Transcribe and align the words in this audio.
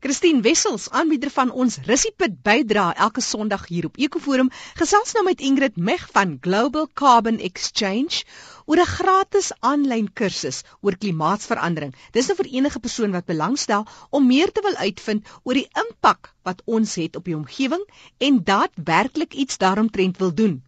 Christine 0.00 0.40
Wessels, 0.40 0.86
aanbieder 0.96 1.28
van 1.32 1.50
ons 1.62 1.74
Russiepit 1.84 2.38
bydra 2.46 2.84
elke 3.06 3.20
Sondag 3.20 3.66
hier 3.68 3.84
op 3.84 3.98
Ekoforum, 4.00 4.48
gesels 4.78 5.12
nou 5.12 5.24
met 5.26 5.42
Ingrid 5.44 5.76
Meg 5.76 6.06
van 6.14 6.38
Global 6.46 6.86
Carbon 7.00 7.36
Exchange 7.48 8.22
oor 8.64 8.80
'n 8.80 8.88
gratis 8.94 9.50
aanlyn 9.72 10.08
kursus 10.22 10.62
oor 10.80 10.96
klimaatsverandering. 10.96 11.92
Dis 12.16 12.32
nou 12.32 12.38
vir 12.40 12.48
enige 12.48 12.80
persoon 12.88 13.12
wat 13.18 13.28
belangstel 13.28 13.86
om 14.08 14.26
meer 14.26 14.52
te 14.52 14.64
wil 14.70 14.80
uitvind 14.88 15.28
oor 15.44 15.60
die 15.60 15.68
impak 15.84 16.32
wat 16.48 16.62
ons 16.64 16.96
het 16.96 17.16
op 17.16 17.28
die 17.28 17.36
omgewing 17.36 17.84
en 18.18 18.42
daadwerklik 18.44 19.34
iets 19.34 19.58
daaromtrent 19.58 20.16
wil 20.16 20.34
doen. 20.34 20.62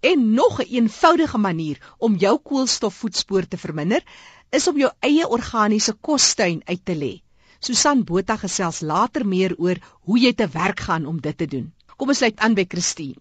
En 0.00 0.30
nog 0.32 0.58
'n 0.58 0.62
een 0.62 0.84
eenvoudige 0.84 1.38
manier 1.38 1.94
om 1.98 2.16
jou 2.16 2.38
koolstofvoetspoor 2.38 3.48
te 3.48 3.58
verminder, 3.58 4.02
is 4.50 4.68
om 4.68 4.78
jou 4.78 4.92
eie 5.00 5.28
organiese 5.28 5.92
kostuin 5.92 6.62
uit 6.64 6.84
te 6.84 6.96
lê. 6.96 7.20
Susan 7.60 8.04
Botha 8.08 8.38
gesels 8.40 8.78
later 8.80 9.26
meer 9.28 9.52
oor 9.60 9.76
hoe 10.08 10.18
jy 10.18 10.30
te 10.32 10.46
werk 10.52 10.78
gaan 10.86 11.04
om 11.10 11.18
dit 11.20 11.36
te 11.36 11.46
doen. 11.54 11.66
Kom 12.00 12.08
ons 12.12 12.20
sluit 12.22 12.38
aan 12.40 12.54
by 12.56 12.64
Christine. 12.74 13.20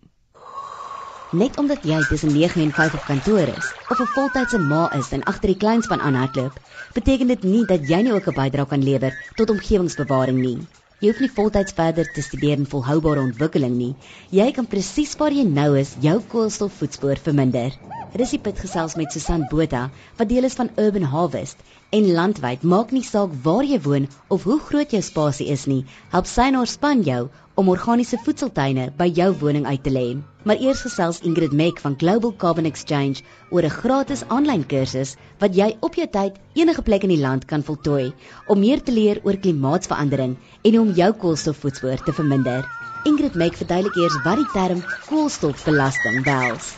Net 1.41 1.57
omdat 1.59 1.84
jy 1.84 1.98
tussen 2.07 2.31
9 2.31 2.62
en 2.63 2.71
5 2.77 2.95
op 2.95 3.03
kantoor 3.09 3.52
is 3.52 3.67
of 3.91 3.99
'n 3.99 4.07
voltydse 4.13 4.59
ma 4.70 4.85
is 4.99 5.12
en 5.17 5.25
agter 5.31 5.52
die 5.52 5.59
kleinspan 5.63 5.99
aanhardloop, 5.99 6.55
beteken 6.95 7.27
dit 7.34 7.43
nie 7.43 7.65
dat 7.65 7.84
jy 7.89 7.99
nie 8.05 8.13
ook 8.13 8.29
'n 8.31 8.38
bydrae 8.39 8.65
kan 8.75 8.84
lewer 8.84 9.17
tot 9.35 9.52
omgewingsbewaring 9.55 10.40
nie. 10.40 10.57
Jy 10.99 11.12
hoef 11.12 11.20
nie 11.20 11.31
voltyds 11.35 11.76
verder 11.76 12.07
te 12.13 12.21
studeer 12.21 12.57
in 12.57 12.65
volhoubare 12.76 13.20
ontwikkeling 13.20 13.76
nie. 13.76 13.95
Jy 14.31 14.51
kan 14.51 14.67
presies 14.67 15.17
waar 15.20 15.31
jy 15.31 15.43
nou 15.43 15.77
is, 15.79 15.95
jou 15.99 16.21
koolstofvoetspoor 16.31 17.20
verminder. 17.27 17.76
Risipit 18.13 18.59
gesels 18.59 18.95
met 18.95 19.12
Susan 19.12 19.45
Botha 19.51 19.90
wat 20.17 20.29
deel 20.29 20.43
is 20.43 20.53
van 20.53 20.71
Urban 20.77 21.03
Harvest 21.03 21.57
en 21.98 22.11
landwyd 22.13 22.63
maak 22.71 22.91
nie 22.93 23.05
saak 23.05 23.31
waar 23.43 23.66
jy 23.66 23.79
woon 23.81 24.07
of 24.35 24.43
hoe 24.45 24.59
groot 24.61 24.91
jou 24.93 25.02
spasie 25.02 25.48
is 25.53 25.66
nie, 25.70 25.85
help 26.13 26.27
sy 26.29 26.49
en 26.52 26.57
haar 26.59 26.70
span 26.70 27.02
jou 27.07 27.21
om 27.59 27.71
organiese 27.73 28.20
voedseltuine 28.25 28.85
by 28.99 29.07
jou 29.20 29.29
woning 29.41 29.65
uit 29.68 29.82
te 29.84 29.93
lê. 29.93 30.05
Maar 30.45 30.62
eers 30.63 30.84
gesels 30.85 31.20
Ingrid 31.27 31.55
Mek 31.62 31.82
van 31.84 31.98
Global 31.99 32.35
Carbon 32.43 32.70
Exchange 32.70 33.26
oor 33.49 33.65
'n 33.65 33.77
gratis 33.79 34.23
aanlyn 34.27 34.65
kursus 34.73 35.15
wat 35.41 35.55
jy 35.55 35.70
op 35.82 35.95
jou 35.95 36.07
tyd 36.07 36.37
enige 36.54 36.82
plek 36.82 37.04
in 37.04 37.15
die 37.15 37.23
land 37.26 37.45
kan 37.45 37.63
voltooi 37.63 38.13
om 38.48 38.60
meer 38.60 38.84
te 38.84 38.91
leer 38.91 39.20
oor 39.23 39.37
klimaatsverandering 39.37 40.37
en 40.63 40.79
om 40.79 40.93
jou 40.93 41.12
koolstofvoetspoor 41.13 42.04
te 42.05 42.13
verminder. 42.13 42.63
Ingrid 43.05 43.35
Mek 43.35 43.55
verduidelik 43.55 43.95
eers 43.95 44.21
wat 44.23 44.37
die 44.37 44.51
term 44.54 44.84
koolstofbelasting 45.10 46.23
behels. 46.23 46.76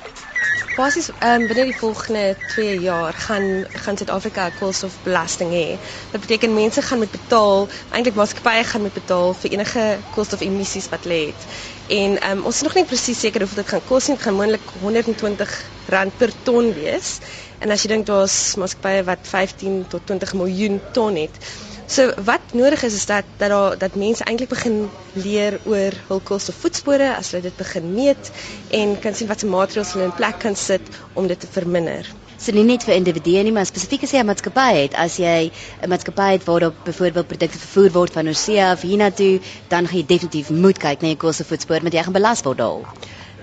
Basies 0.75 1.09
ehm 1.19 1.41
um, 1.41 1.47
binne 1.47 1.63
die 1.67 1.75
volgende 1.75 2.35
2 2.53 2.79
jaar 2.79 3.13
gaan 3.13 3.65
gaan 3.83 3.97
Suid-Afrika 3.97 4.45
'n 4.47 4.57
koolstofbelasting 4.59 5.51
hê. 5.51 5.67
Dit 6.11 6.21
beteken 6.25 6.53
mense 6.53 6.81
gaan 6.81 6.97
moet 7.03 7.11
betaal, 7.11 7.67
eintlik 7.91 8.15
maatskappye 8.15 8.63
gaan 8.63 8.81
moet 8.81 8.93
betaal 8.93 9.33
vir 9.41 9.51
enige 9.51 9.85
koolstofemissies 10.15 10.89
wat 10.93 11.03
hulle 11.03 11.19
het. 11.25 11.41
En 11.87 12.21
ehm 12.21 12.37
um, 12.37 12.45
ons 12.45 12.55
is 12.55 12.67
nog 12.67 12.75
nie 12.79 12.85
presies 12.85 13.19
seker 13.19 13.41
hoeveel 13.41 13.63
dit 13.63 13.73
gaan 13.73 13.85
kos 13.91 14.07
nie. 14.07 14.15
Dit 14.15 14.25
gaan 14.25 14.39
moontlik 14.39 14.67
R120 14.81 15.57
per 16.17 16.31
ton 16.43 16.73
wees. 16.73 17.19
En 17.59 17.71
as 17.71 17.83
jy 17.83 17.91
dink 17.91 18.05
daar's 18.05 18.55
maatskappye 18.55 19.03
wat 19.03 19.27
15 19.33 19.85
tot 19.87 20.05
20 20.05 20.33
miljoen 20.33 20.81
ton 20.93 21.15
het, 21.15 21.35
So 21.91 22.07
wat 22.23 22.53
nodig 22.55 22.83
is 22.87 22.93
is 22.93 23.05
dat 23.05 23.25
dat 23.37 23.49
daar 23.49 23.77
dat 23.77 23.95
mense 23.99 24.23
eintlik 24.23 24.49
begin 24.49 24.89
leer 25.13 25.57
oor 25.67 25.97
hul 26.07 26.21
koolstofvoetspore 26.29 27.09
as 27.17 27.31
hulle 27.33 27.43
dit 27.49 27.57
begin 27.59 27.89
meet 27.95 28.29
en 28.79 28.93
kan 29.03 29.17
sien 29.17 29.27
watter 29.27 29.51
maatreëls 29.51 29.91
hulle 29.95 30.07
in 30.07 30.15
plek 30.15 30.39
kan 30.39 30.55
sit 30.55 30.87
om 31.19 31.27
dit 31.27 31.39
te 31.39 31.49
verminder. 31.51 32.07
So 32.41 32.55
nie 32.55 32.63
net 32.63 32.87
vir 32.87 32.95
individue 32.95 33.43
nie, 33.43 33.51
maar 33.57 33.67
spesifiek 33.67 34.07
as 34.07 34.13
jy 34.15 34.23
'n 34.23 34.29
maatskappy 34.29 34.69
het, 34.77 34.95
as 34.95 35.19
jy 35.19 35.51
'n 35.83 35.89
maatskappy 35.91 36.29
het 36.31 36.47
waar 36.47 36.69
op 36.69 36.79
byvoorbeeld 36.85 37.27
produkte 37.27 37.59
vervoer 37.59 37.91
word 37.99 38.13
van 38.13 38.27
Oseaa 38.27 38.71
of 38.73 38.81
hiernatoe, 38.81 39.41
dan 39.67 39.87
gaan 39.87 39.99
jy 39.99 40.05
definitief 40.05 40.49
moet 40.49 40.77
kyk 40.77 41.01
na 41.01 41.11
jou 41.11 41.17
koolstofvoetspoor 41.17 41.83
met 41.83 41.93
jy 41.93 42.03
gaan 42.03 42.19
belas 42.21 42.41
word 42.47 42.57
daal. 42.57 42.87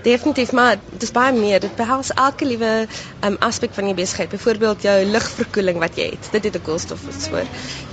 Definitief, 0.03 0.51
maar 0.55 0.77
dis 1.01 1.11
baie 1.11 1.33
meer. 1.35 1.59
Dit 1.59 1.75
behels 1.75 2.13
elke 2.15 2.45
liewe 2.47 2.87
um, 3.27 3.35
aspek 3.43 3.73
van 3.75 3.89
jou 3.89 3.95
besigheid. 3.95 4.29
Byvoorbeeld 4.31 4.81
jou 4.81 4.95
lugverkoeling 5.05 5.79
wat 5.83 5.99
jy 5.99 6.09
het. 6.13 6.29
Dit 6.31 6.43
het 6.47 6.55
'n 6.55 6.61
koolstofvoetspoor. 6.61 7.47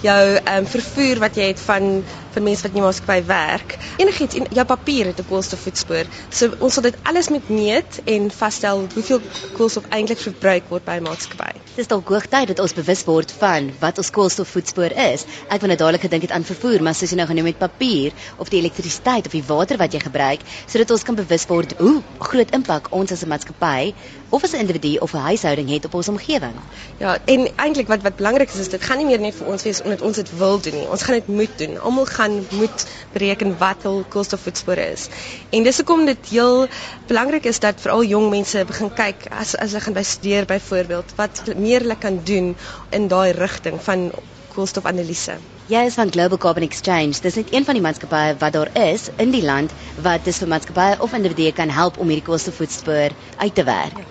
Jou 0.06 0.22
um, 0.54 0.66
vervoer 0.66 1.18
wat 1.18 1.34
jy 1.34 1.50
het 1.50 1.60
van 1.60 2.04
vir 2.36 2.44
mense 2.44 2.66
wat 2.66 2.74
nie 2.76 2.84
maatskappy 2.84 3.18
werk. 3.28 3.76
Enigiets 4.02 4.36
en 4.40 4.48
jou 4.58 4.64
papier 4.68 5.08
het 5.10 5.20
'n 5.20 5.28
koolstofvoetspoor. 5.30 6.06
So 6.30 6.52
ons 6.60 6.74
sal 6.74 6.82
dit 6.82 6.96
alles 7.02 7.28
met 7.28 7.48
meet 7.48 8.00
en 8.04 8.30
vasstel 8.30 8.86
hoeveel 8.94 9.20
koolstof 9.56 9.84
eintlik 9.90 10.18
verbruik 10.18 10.68
word 10.68 10.84
by 10.84 10.96
'n 10.98 11.02
maatskappy. 11.08 11.52
Dis 11.76 11.86
dalk 11.86 12.08
hoogtyd 12.08 12.48
dat 12.48 12.58
ons 12.58 12.72
bewus 12.72 13.04
word 13.04 13.32
van 13.32 13.72
wat 13.80 13.98
ons 13.98 14.10
koolstofvoetspoor 14.10 14.92
is. 15.12 15.24
Ek 15.48 15.60
wou 15.60 15.68
net 15.68 15.78
dadelik 15.78 16.00
gedink 16.00 16.22
het 16.22 16.30
aan 16.30 16.44
vervoer, 16.44 16.82
maar 16.82 16.94
soos 16.94 17.10
jy 17.10 17.16
nou 17.16 17.26
genoem 17.26 17.46
het 17.46 17.58
papier 17.58 18.12
of 18.36 18.48
die 18.48 18.60
elektrisiteit 18.60 19.26
of 19.26 19.32
die 19.32 19.44
water 19.46 19.76
wat 19.76 19.92
jy 19.92 20.00
gebruik, 20.00 20.40
sodat 20.66 20.90
ons 20.90 21.02
kan 21.02 21.14
bewus 21.14 21.46
word 21.46 21.74
hoe 21.78 22.02
groot 22.18 22.50
impak 22.50 22.88
ons 22.90 23.12
as 23.12 23.22
'n 23.22 23.28
maatskappy 23.28 23.92
of 24.30 24.44
as 24.44 24.52
'n 24.52 24.64
individu 24.64 24.96
of 24.98 25.12
'n 25.12 25.26
huishouding 25.28 25.68
het 25.70 25.84
op 25.84 25.94
ons 25.94 26.08
omgewing. 26.08 26.54
Ja, 26.98 27.18
en 27.24 27.48
eintlik 27.56 27.88
wat 27.88 28.02
wat 28.02 28.16
belangrik 28.16 28.48
is 28.48 28.58
is 28.58 28.68
dit 28.68 28.82
gaan 28.82 28.96
nie 28.96 29.06
meer 29.06 29.20
net 29.20 29.34
vir 29.34 29.46
ons 29.46 29.62
wees 29.62 29.82
omdat 29.82 30.02
ons 30.02 30.16
dit 30.16 30.38
wil 30.38 30.60
doen 30.60 30.74
nie. 30.74 30.88
Ons 30.88 31.02
gaan 31.02 31.14
dit 31.14 31.28
moet 31.28 31.58
doen. 31.58 31.80
Almal 31.80 32.06
gaan 32.06 32.25
moet 32.50 32.86
bereken 33.12 33.56
wat 33.58 33.82
hul 33.82 34.04
koolstofvoetspore 34.08 34.86
is. 34.92 35.08
En 35.50 35.66
dis 35.66 35.76
hoekom 35.76 36.04
dit 36.06 36.30
heel 36.30 36.66
belangrik 37.06 37.44
is 37.44 37.60
dat 37.62 37.80
veral 37.80 38.04
jong 38.04 38.30
mense 38.30 38.64
begin 38.68 38.92
kyk 38.94 39.28
as 39.30 39.56
as 39.56 39.72
hulle 39.72 39.84
gaan 39.88 39.98
by 39.98 40.02
studeer 40.02 40.46
byvoorbeeld 40.46 41.12
wat 41.16 41.42
meer 41.56 41.86
hulle 41.86 41.98
kan 41.98 42.20
doen 42.24 42.56
in 42.90 43.08
daai 43.08 43.32
rigting 43.32 43.78
van 43.82 44.10
koolstofanalise. 44.54 45.36
Jy 45.66 45.80
is 45.90 45.96
van 45.98 46.10
Global 46.14 46.38
Carbon 46.38 46.62
Exchange. 46.62 47.18
Dis 47.22 47.34
net 47.34 47.48
een 47.52 47.64
van 47.66 47.74
die 47.74 47.82
maatskappye 47.82 48.36
wat 48.38 48.52
daar 48.54 48.70
is 48.78 49.08
in 49.22 49.32
die 49.34 49.42
land 49.42 49.72
wat 50.04 50.24
dis 50.24 50.38
vir 50.38 50.50
maatskappye 50.52 51.00
of 51.02 51.16
individue 51.18 51.52
kan 51.52 51.72
help 51.74 51.98
om 51.98 52.12
hierdie 52.12 52.26
koolstofvoetspoor 52.28 53.16
uit 53.42 53.54
te 53.54 53.64
werk. 53.66 53.98
Ja. 53.98 54.06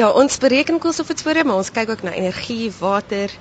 ja, 0.00 0.10
ons 0.10 0.38
bereken 0.38 0.78
koolstofvoetspore, 0.78 1.44
maar 1.44 1.58
ons 1.64 1.72
kyk 1.74 1.90
ook 1.90 2.06
na 2.06 2.14
energie, 2.14 2.70
water, 2.78 3.34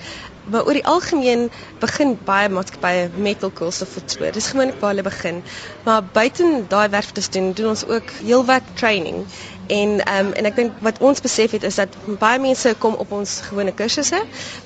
maar 0.52 0.66
oor 0.66 0.78
die 0.78 0.86
algemeen 0.86 1.50
begin 1.80 2.18
baie 2.26 2.50
maatskappye 2.50 3.10
met 3.28 3.42
hul 3.42 3.54
koolstofvoetspoor. 3.60 4.32
Dis 4.38 4.52
gewoonlik 4.54 4.80
waar 4.80 4.94
hulle 4.94 5.08
begin. 5.10 5.44
Maar 5.84 6.04
buiten 6.20 6.66
daai 6.70 6.90
werk 6.90 7.12
te 7.18 7.28
doen, 7.32 7.52
doen 7.54 7.74
ons 7.74 7.86
ook 7.88 8.12
heelwat 8.22 8.64
training 8.74 9.26
En 9.68 10.06
ehm 10.06 10.26
um, 10.26 10.34
en 10.38 10.46
ek 10.46 10.56
dink 10.60 10.74
wat 10.86 11.00
ons 11.02 11.22
besef 11.26 11.56
het 11.58 11.64
is 11.66 11.78
dat 11.80 11.96
baie 12.22 12.40
mense 12.42 12.74
kom 12.78 12.94
op 13.02 13.12
ons 13.18 13.32
gewone 13.48 13.74
kursusse, 13.74 14.20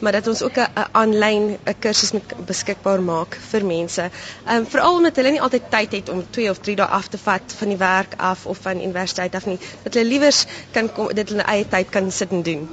maar 0.04 0.12
dat 0.18 0.28
ons 0.28 0.42
ook 0.44 0.60
'n 0.60 0.68
aanlyn 0.92 1.46
'n 1.56 1.76
kursus 1.80 2.12
beskikbaar 2.50 3.02
maak 3.02 3.38
vir 3.52 3.66
mense. 3.66 4.10
Ehm 4.46 4.56
um, 4.56 4.66
veral 4.66 4.96
omdat 4.96 5.16
hulle 5.16 5.32
nie 5.32 5.42
altyd 5.42 5.72
tyd 5.72 5.92
het 5.92 6.10
om 6.10 6.26
2 6.30 6.50
of 6.50 6.60
3 6.60 6.76
dae 6.76 6.88
af 7.00 7.08
te 7.08 7.18
vat 7.18 7.56
van 7.58 7.68
die 7.68 7.78
werk 7.78 8.14
af 8.18 8.46
of 8.46 8.58
van 8.62 8.82
universiteit 8.82 9.36
af 9.36 9.46
nie. 9.46 9.60
Dat 9.84 9.94
hulle 9.94 10.10
liewers 10.10 10.46
kan 10.72 10.92
kom 10.94 11.14
dit 11.14 11.30
hulle 11.30 11.44
eie 11.44 11.68
tyd 11.68 11.90
kan 11.90 12.12
sit 12.12 12.32
en 12.32 12.42
doen. 12.42 12.68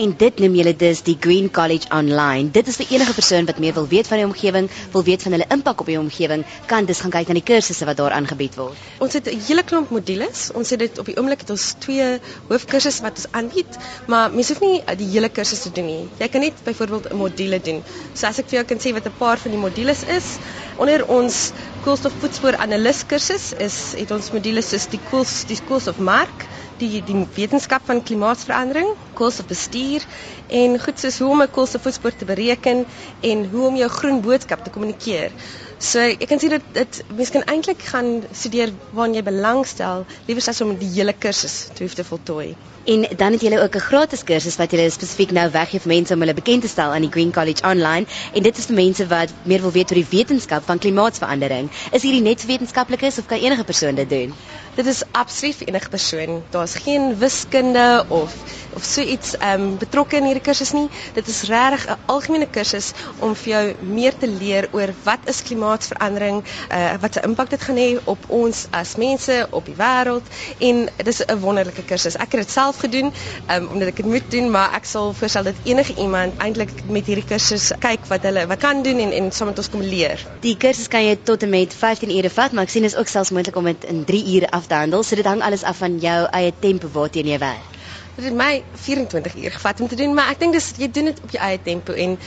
En 0.00 0.14
dit 0.16 0.38
noem 0.40 0.54
julle 0.56 0.72
dus 0.80 1.02
die 1.04 1.16
Green 1.20 1.50
College 1.52 1.88
Online. 1.92 2.48
Dit 2.54 2.68
is 2.72 2.78
vir 2.80 2.88
enige 2.94 3.12
persoon 3.12 3.44
wat 3.44 3.58
meer 3.60 3.74
wil 3.76 3.88
weet 3.88 4.06
van 4.08 4.16
die 4.16 4.24
omgewing, 4.24 4.70
wil 4.94 5.02
weet 5.04 5.26
van 5.26 5.34
hulle 5.36 5.48
impak 5.52 5.82
op 5.84 5.90
die 5.90 5.98
omgewing, 6.00 6.44
kan 6.70 6.86
dus 6.88 7.02
gaan 7.04 7.12
kyk 7.12 7.28
na 7.28 7.36
die 7.36 7.44
kursusse 7.44 7.84
wat 7.84 7.98
daar 7.98 8.14
aangebied 8.16 8.56
word. 8.56 8.78
Ons 9.04 9.18
het 9.18 9.28
'n 9.28 9.42
hele 9.48 9.62
klomp 9.62 9.90
modules. 9.92 10.46
Ons 10.56 10.70
het 10.70 10.78
dit 10.78 10.98
op 10.98 11.04
die 11.04 11.16
oomblik 11.20 11.44
het 11.44 11.50
ons 11.50 11.74
twee 11.84 12.16
hoofkursusse 12.48 13.02
wat 13.02 13.20
ons 13.20 13.28
aanbied, 13.30 13.76
maar 14.06 14.32
mens 14.32 14.48
hoef 14.48 14.60
nie 14.60 14.80
die 14.96 15.10
hele 15.12 15.28
kursus 15.28 15.62
te 15.62 15.70
doen 15.70 15.86
nie. 15.86 16.08
Jy 16.18 16.28
kan 16.28 16.40
net 16.40 16.64
byvoorbeeld 16.64 17.12
'n 17.12 17.16
module 17.16 17.60
doen. 17.60 17.82
So 18.14 18.26
as 18.26 18.38
ek 18.38 18.48
vir 18.48 18.58
jou 18.58 18.64
kan 18.64 18.78
sê 18.78 18.94
wat 18.94 19.04
'n 19.04 19.18
paar 19.18 19.38
van 19.38 19.50
die 19.50 19.60
modules 19.60 20.02
is, 20.04 20.38
onder 20.80 21.02
ons 21.12 21.38
koolstofvoetspoor 21.84 22.56
analis 22.64 23.02
kursus 23.10 23.50
is 23.66 23.76
het 23.98 24.10
ons 24.16 24.30
modules 24.32 24.70
soos 24.72 24.86
die 24.92 25.00
koels 25.10 25.32
die 25.50 25.58
koolstofmark 25.68 26.46
die 26.80 27.02
die 27.04 27.18
wetenskap 27.36 27.84
van 27.88 28.00
klimaatsverandering, 28.08 28.88
koolstofbestuur 29.18 30.06
en 30.60 30.78
goed 30.80 31.02
soos 31.02 31.18
hoe 31.20 31.28
om 31.34 31.42
'n 31.44 31.52
koolstofvoetspoor 31.56 32.16
te 32.16 32.24
bereken 32.32 32.86
en 33.32 33.44
hoe 33.52 33.66
om 33.68 33.76
jou 33.76 33.90
groen 33.98 34.20
boodskap 34.24 34.64
te 34.64 34.70
kommunikeer. 34.70 35.30
So 35.80 36.02
ek 36.04 36.26
kan 36.28 36.40
sien 36.40 36.52
dat 36.52 36.64
dit 36.76 36.96
mens 37.16 37.30
kan 37.32 37.46
eintlik 37.48 37.80
gaan 37.88 38.08
studeer 38.36 38.68
waarna 38.92 39.16
jy 39.16 39.22
belangstel, 39.24 40.02
liewer 40.28 40.48
as 40.52 40.60
om 40.60 40.74
die 40.76 40.90
hele 40.92 41.14
kursus 41.16 41.54
te 41.72 41.86
hoef 41.86 41.94
te 41.96 42.04
voltooi. 42.04 42.50
En 42.92 43.06
dan 43.16 43.32
het 43.32 43.40
julle 43.46 43.62
ook 43.62 43.78
'n 43.80 43.86
gratis 43.86 44.24
kursus 44.24 44.58
wat 44.60 44.70
julle 44.76 44.90
spesifiek 44.90 45.32
nou 45.32 45.46
weggee 45.50 45.80
vir 45.80 45.92
mense 45.94 46.14
om 46.14 46.20
hulle 46.20 46.34
bekend 46.34 46.62
te 46.62 46.68
stel 46.68 46.92
aan 46.92 47.06
die 47.06 47.10
Green 47.10 47.32
College 47.32 47.64
Online 47.64 48.06
en 48.34 48.42
dit 48.42 48.58
is 48.58 48.66
vir 48.66 48.76
mense 48.76 49.06
wat 49.06 49.32
meer 49.42 49.60
wil 49.60 49.72
weet 49.72 49.90
oor 49.90 50.02
die 50.02 50.18
wetenskap 50.18 50.64
van 50.64 50.78
klimaatsverandering. 50.78 51.70
Is 51.92 52.02
hierdie 52.02 52.22
net 52.28 52.40
vir 52.40 52.52
wetenskaplikes 52.52 53.18
of 53.18 53.26
kan 53.26 53.38
enige 53.38 53.64
persoon 53.64 53.94
dit 53.94 54.10
doen? 54.10 54.34
Dit 54.74 54.86
is 54.86 55.02
absoluut 55.12 55.56
vir 55.56 55.68
enige 55.68 55.88
persoon. 55.88 56.42
Daar's 56.50 56.74
geen 56.74 57.18
wiskunde 57.18 58.04
of 58.08 58.34
of 58.74 58.84
so 58.84 59.02
iets 59.02 59.36
ehm 59.36 59.60
um, 59.60 59.78
betrokke 59.78 60.16
in 60.16 60.26
hierdie 60.28 60.44
kursus 60.46 60.70
nie. 60.72 60.86
Dit 61.14 61.26
is 61.28 61.42
regtig 61.50 61.86
'n 61.90 61.98
algemene 62.06 62.46
kursus 62.46 62.92
om 63.18 63.34
vir 63.34 63.50
jou 63.52 63.74
meer 63.80 64.14
te 64.16 64.28
leer 64.28 64.68
oor 64.72 64.92
wat 65.04 65.18
is 65.24 65.42
klimaatsverandering, 65.42 66.44
uh, 66.70 66.94
wat 67.00 67.14
se 67.14 67.20
impak 67.26 67.50
dit 67.50 67.62
gaan 67.62 67.76
hê 67.76 67.98
op 68.04 68.18
ons 68.28 68.66
as 68.70 68.96
mense, 68.96 69.46
op 69.50 69.66
die 69.66 69.74
wêreld 69.74 70.22
en 70.58 70.88
dit 70.96 71.06
is 71.06 71.20
'n 71.26 71.38
wonderlike 71.40 71.82
kursus. 71.84 72.14
Ek 72.14 72.32
het 72.32 72.40
dit 72.46 72.50
self 72.50 72.78
gedoen 72.78 73.12
um, 73.50 73.68
omdat 73.68 73.88
ek 73.88 73.96
dit 73.96 74.06
moet 74.06 74.30
doen, 74.30 74.50
maar 74.50 74.74
ek 74.74 74.84
sal 74.84 75.12
voorstel 75.12 75.42
dat 75.42 75.54
enige 75.64 75.94
iemand 75.94 76.32
eintlik 76.38 76.70
met 76.88 77.06
hierdie 77.06 77.26
kursus 77.26 77.72
kyk 77.78 78.06
wat 78.06 78.22
hulle 78.22 78.46
wat 78.46 78.58
kan 78.58 78.82
doen 78.82 78.98
en 78.98 79.12
en 79.12 79.32
saam 79.32 79.48
met 79.48 79.58
ons 79.58 79.70
kom 79.70 79.82
leer. 79.82 80.26
Die 80.40 80.56
kursus 80.56 80.88
kan 80.88 81.04
jy 81.04 81.18
tot 81.22 81.42
en 81.42 81.50
met 81.50 81.74
15 81.74 82.10
ure 82.10 82.30
vat, 82.30 82.52
maar 82.52 82.64
ek 82.64 82.70
sien 82.70 82.84
is 82.84 82.96
ook 82.96 83.08
selfs 83.08 83.30
moontlik 83.30 83.56
om 83.56 83.64
dit 83.64 83.84
in 83.84 84.04
3 84.04 84.24
ure 84.36 84.46
te 84.66 84.74
handel. 84.74 85.02
So 85.02 85.16
dit 85.16 85.26
hang 85.26 85.42
alles 85.42 85.62
af 85.62 85.76
van 85.76 85.98
jou 85.98 86.26
eie 86.30 86.52
tempo 86.60 86.88
waarteen 86.92 87.26
jy 87.30 87.38
werk. 87.38 87.78
Dit 88.16 88.24
het 88.24 88.34
my 88.36 88.62
24 88.74 89.36
uur 89.36 89.50
gevat 89.50 89.80
om 89.80 89.88
te 89.88 89.96
doen, 89.96 90.14
maar 90.14 90.28
ek 90.34 90.40
dink 90.42 90.52
dis 90.52 90.72
jy 90.76 90.90
doen 90.92 91.08
dit 91.08 91.20
op 91.24 91.32
jou 91.36 91.42
eie 91.46 91.60
tempo 91.64 91.94
en 91.94 92.18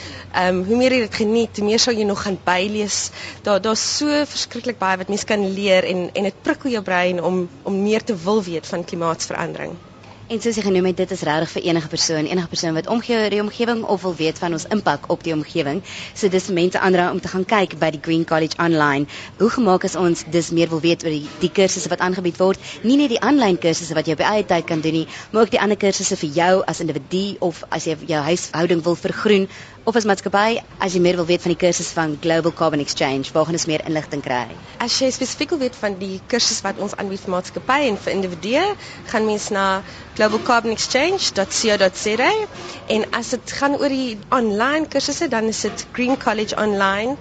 um, 0.42 0.62
hoe 0.66 0.78
meer 0.80 0.96
jy 0.96 1.00
dit 1.04 1.18
geniet, 1.20 1.60
hoe 1.60 1.68
meer 1.68 1.82
sal 1.82 1.94
jy 1.94 2.06
nog 2.08 2.24
gaan 2.24 2.38
bylees. 2.44 3.00
Daar 3.46 3.60
daar's 3.62 3.84
so 3.98 4.24
verskriklik 4.26 4.80
baie 4.82 4.98
wat 4.98 5.12
mens 5.12 5.26
kan 5.28 5.44
leer 5.54 5.86
en 5.86 6.08
en 6.12 6.30
dit 6.30 6.42
prikkel 6.42 6.74
jou 6.78 6.82
brein 6.82 7.22
om 7.22 7.44
om 7.62 7.82
meer 7.82 8.02
te 8.04 8.16
wil 8.26 8.42
weet 8.42 8.66
van 8.66 8.84
klimaatsverandering. 8.84 9.76
En 10.24 10.40
soos 10.40 10.56
jy 10.56 10.62
genoem 10.64 10.86
het, 10.88 10.96
dit 11.02 11.10
is 11.12 11.22
regtig 11.28 11.50
vir 11.52 11.62
enige 11.68 11.88
persoon, 11.92 12.24
enige 12.24 12.48
persoon 12.48 12.72
wat 12.78 12.86
omgee 12.88 13.26
die 13.28 13.42
omgewing 13.42 13.82
of 13.92 14.06
wil 14.06 14.14
weet 14.16 14.38
van 14.40 14.54
ons 14.56 14.64
impak 14.72 15.10
op 15.12 15.20
die 15.26 15.34
omgewing. 15.34 15.82
So 16.16 16.32
dis 16.32 16.48
mense 16.48 16.80
ander 16.80 17.10
om 17.10 17.20
te 17.20 17.28
gaan 17.28 17.44
kyk 17.44 17.74
by 17.82 17.90
die 17.92 18.00
Green 18.00 18.24
College 18.24 18.56
online. 18.56 19.04
Hoe 19.36 19.50
gemaak 19.52 19.84
is 19.84 19.98
ons 20.00 20.24
dis 20.32 20.48
meer 20.56 20.72
wil 20.72 20.80
weet 20.80 21.04
oor 21.04 21.12
die, 21.12 21.28
die 21.42 21.52
kursusse 21.52 21.92
wat 21.92 22.00
aangebied 22.00 22.40
word, 22.40 22.72
nie 22.88 22.96
net 23.02 23.12
die 23.12 23.20
aanlyn 23.20 23.60
kursusse 23.60 23.92
wat 23.98 24.08
jy 24.08 24.16
op 24.16 24.24
eie 24.24 24.48
tyd 24.48 24.64
kan 24.64 24.80
doen 24.80 24.96
nie, 25.02 25.04
maar 25.30 25.44
ook 25.44 25.52
die 25.52 25.60
ander 25.60 25.76
kursusse 25.76 26.16
vir 26.16 26.32
jou 26.40 26.50
as 26.72 26.80
individu 26.80 27.24
of 27.44 27.60
as 27.68 27.84
jy 27.84 27.98
jou 28.08 28.24
huishouding 28.24 28.80
wil 28.88 28.96
vergroen 28.96 29.44
of 29.84 29.96
as 30.00 30.06
maatskappy 30.08 30.62
as 30.80 30.94
jy 30.96 31.00
meer 31.04 31.18
wil 31.20 31.26
weet 31.28 31.42
van 31.44 31.52
die 31.52 31.60
kursus 31.60 31.90
van 31.92 32.16
Global 32.24 32.54
Carbon 32.56 32.80
Exchange, 32.80 33.28
waar 33.36 33.44
gaan 33.44 33.58
ons 33.58 33.66
meer 33.68 33.84
inligting 33.84 34.24
kry? 34.24 34.46
As 34.80 34.96
jy 34.96 35.10
spesifiek 35.12 35.52
wil 35.52 35.60
weet 35.66 35.76
van 35.76 35.98
die 36.00 36.16
kursus 36.32 36.62
wat 36.64 36.80
ons 36.80 36.96
aanbied 36.96 37.20
vir 37.20 37.34
maatskappye 37.36 37.90
en 37.90 38.00
vir 38.00 38.14
individue, 38.16 38.64
gaan 39.12 39.28
mens 39.28 39.50
na 39.52 39.66
globalcarbonexchange.co.za 40.18 42.32
en 42.96 43.02
as 43.20 43.28
dit 43.34 43.46
gaan 43.60 43.74
oor 43.80 43.88
die 43.92 44.18
online 44.30 44.86
kursusse, 44.88 45.28
dan 45.28 45.44
is 45.50 45.60
dit 45.66 45.86
Green 45.92 46.16
College 46.26 46.56
Online 46.56 47.16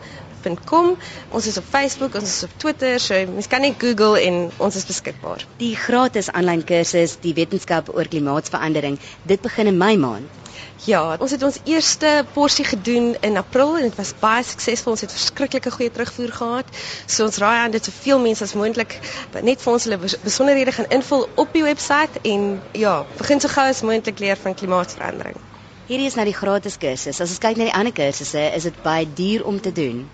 .com. 0.66 0.98
Ons 1.32 1.48
is 1.48 1.58
op 1.58 1.64
Facebook, 1.70 2.16
ons 2.20 2.28
is 2.36 2.44
op 2.44 2.50
Twitter, 2.60 3.00
so 3.00 3.16
mens 3.32 3.48
kan 3.48 3.62
net 3.64 3.80
Google 3.80 4.20
en 4.20 4.50
ons 4.58 4.76
is 4.76 4.86
beskikbaar. 4.90 5.46
Die 5.62 5.72
gratis 5.80 6.28
aanlyn 6.32 6.66
kursus, 6.68 7.16
die 7.24 7.32
wetenskap 7.38 7.88
oor 7.96 8.08
klimaatsverandering, 8.12 9.00
dit 9.24 9.42
begin 9.42 9.72
in 9.72 9.78
Mei 9.80 9.96
maand. 9.98 10.43
Ja, 10.86 11.16
ons 11.20 11.32
het 11.32 11.44
ons 11.44 11.60
eerste 11.64 12.26
porsie 12.34 12.66
gedoen 12.66 13.14
in 13.22 13.38
April 13.38 13.78
en 13.78 13.86
dit 13.88 13.96
was 13.96 14.12
baie 14.20 14.44
suksesvol. 14.44 14.96
Ons 14.96 15.04
het 15.06 15.16
verskriklike 15.16 15.72
goeie 15.72 15.92
terugvoer 15.92 16.34
gehad. 16.40 16.74
So 17.06 17.24
ons 17.28 17.40
raai 17.44 17.60
aan 17.62 17.76
dit 17.76 17.86
soveel 17.86 18.20
mense 18.20 18.44
as 18.44 18.56
moontlik 18.60 18.98
net 19.42 19.64
vir 19.64 19.74
ons 19.74 19.88
hulle 19.88 20.00
besonderhede 20.26 20.76
gaan 20.76 20.92
invul 20.98 21.28
op 21.36 21.56
die 21.56 21.64
webwerf 21.64 22.20
en 22.24 22.62
ja, 22.72 22.96
begin 23.18 23.40
so 23.40 23.54
gou 23.56 23.68
as 23.70 23.82
moontlik 23.82 24.20
leer 24.20 24.40
van 24.44 24.58
klimaatsverandering. 24.60 25.40
Hierdie 25.88 26.08
is 26.08 26.16
nou 26.20 26.26
die 26.28 26.36
gratis 26.36 26.78
kursus. 26.80 27.20
As 27.20 27.30
ons 27.30 27.42
kyk 27.44 27.58
na 27.60 27.70
die 27.70 27.78
ander 27.80 27.96
kursusse, 27.96 28.44
is 28.56 28.68
dit 28.70 28.84
baie 28.84 29.08
duur 29.20 29.48
om 29.48 29.60
te 29.62 29.72
doen 29.72 30.06